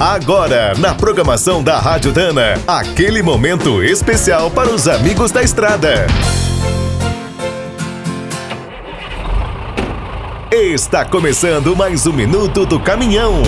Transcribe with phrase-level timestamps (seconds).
[0.00, 6.06] Agora, na programação da Rádio Dana, aquele momento especial para os amigos da estrada.
[10.52, 13.42] Está começando mais um minuto do caminhão.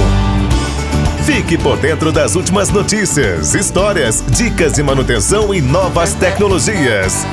[1.24, 7.24] Fique por dentro das últimas notícias, histórias, dicas de manutenção e novas tecnologias.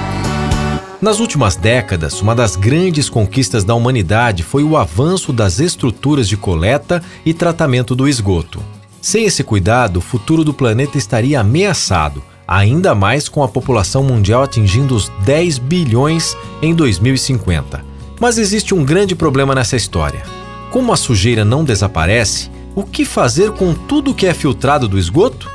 [1.02, 6.38] Nas últimas décadas, uma das grandes conquistas da humanidade foi o avanço das estruturas de
[6.38, 8.77] coleta e tratamento do esgoto.
[9.02, 14.44] Sem esse cuidado, o futuro do planeta estaria ameaçado, ainda mais com a população mundial
[14.44, 17.86] atingindo os 10 bilhões em 2050.
[18.20, 20.24] Mas existe um grande problema nessa história.
[20.72, 25.50] Como a sujeira não desaparece, o que fazer com tudo que é filtrado do esgoto?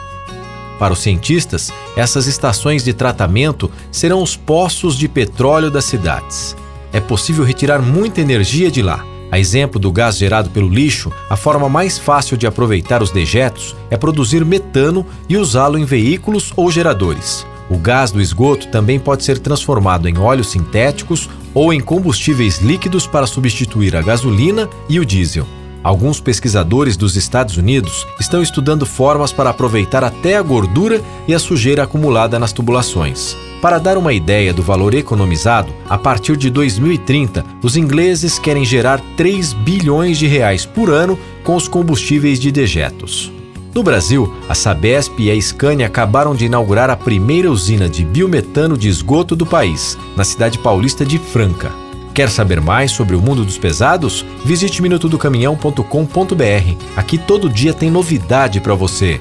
[0.78, 6.56] Para os cientistas, essas estações de tratamento serão os poços de petróleo das cidades.
[6.92, 11.36] É possível retirar muita energia de lá a exemplo do gás gerado pelo lixo, a
[11.36, 16.70] forma mais fácil de aproveitar os dejetos é produzir metano e usá-lo em veículos ou
[16.70, 17.46] geradores.
[17.70, 23.06] O gás do esgoto também pode ser transformado em óleos sintéticos ou em combustíveis líquidos
[23.06, 25.46] para substituir a gasolina e o diesel.
[25.82, 31.38] Alguns pesquisadores dos Estados Unidos estão estudando formas para aproveitar até a gordura e a
[31.38, 33.34] sujeira acumulada nas tubulações.
[33.62, 39.00] Para dar uma ideia do valor economizado, a partir de 2030, os ingleses querem gerar
[39.16, 43.30] 3 bilhões de reais por ano com os combustíveis de dejetos.
[43.72, 48.76] No Brasil, a Sabesp e a Scania acabaram de inaugurar a primeira usina de biometano
[48.76, 51.70] de esgoto do país, na cidade paulista de Franca.
[52.12, 54.26] Quer saber mais sobre o mundo dos pesados?
[54.44, 56.76] Visite minutodocaminhão.com.br.
[56.96, 59.20] Aqui todo dia tem novidade para você.